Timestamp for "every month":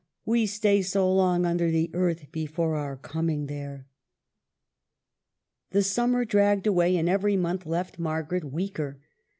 7.07-7.67